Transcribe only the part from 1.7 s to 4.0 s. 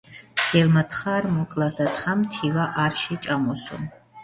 და თხამ თივა არ შეჭამოსო.